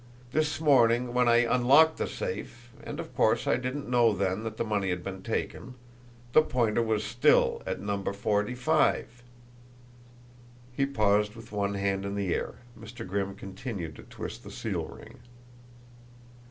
[0.31, 4.57] This morning, when I unlocked the safe and, of course, I didn't know then that
[4.57, 5.75] the money had been taken
[6.33, 9.21] the pointer was still at number forty five."
[10.73, 13.07] He paused with one hand in the air; Mr.
[13.07, 15.19] Grimm continued to twist the seal ring.